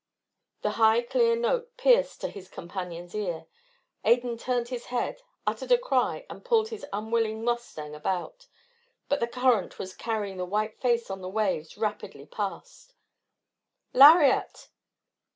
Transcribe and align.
The 0.63 0.71
high 0.81 1.03
clear 1.03 1.35
note 1.35 1.77
pierced 1.77 2.21
to 2.21 2.27
his 2.29 2.47
companion's 2.49 3.13
ear. 3.13 3.45
Adan 4.03 4.35
turned 4.39 4.69
his 4.69 4.85
head, 4.87 5.21
uttered 5.45 5.71
a 5.71 5.77
cry, 5.77 6.25
and 6.27 6.43
pulled 6.43 6.69
his 6.69 6.83
unwilling 6.91 7.43
mustang 7.45 7.93
about. 7.93 8.47
But 9.09 9.19
the 9.19 9.27
current 9.27 9.77
was 9.77 9.93
carrying 9.95 10.37
the 10.37 10.43
white 10.45 10.81
face 10.81 11.11
on 11.11 11.21
the 11.21 11.29
waves 11.29 11.77
rapidly 11.77 12.25
past. 12.25 12.95
"Lariat!" 13.93 14.69